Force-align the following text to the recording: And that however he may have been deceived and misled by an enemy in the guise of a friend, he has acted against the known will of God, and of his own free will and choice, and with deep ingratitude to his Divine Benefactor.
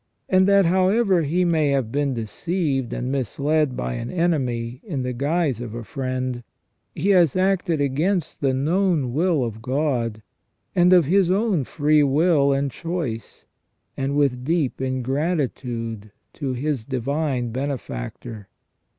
And 0.27 0.47
that 0.47 0.65
however 0.65 1.21
he 1.21 1.45
may 1.45 1.69
have 1.69 1.91
been 1.91 2.15
deceived 2.15 2.91
and 2.91 3.11
misled 3.11 3.77
by 3.77 3.93
an 3.93 4.09
enemy 4.09 4.81
in 4.83 5.03
the 5.03 5.13
guise 5.13 5.61
of 5.61 5.75
a 5.75 5.83
friend, 5.83 6.41
he 6.95 7.09
has 7.09 7.35
acted 7.35 7.79
against 7.79 8.41
the 8.41 8.51
known 8.51 9.13
will 9.13 9.43
of 9.43 9.61
God, 9.61 10.23
and 10.75 10.91
of 10.91 11.05
his 11.05 11.29
own 11.29 11.65
free 11.65 12.01
will 12.01 12.51
and 12.51 12.71
choice, 12.71 13.45
and 13.95 14.15
with 14.17 14.43
deep 14.43 14.81
ingratitude 14.81 16.09
to 16.33 16.53
his 16.53 16.83
Divine 16.83 17.51
Benefactor. 17.51 18.47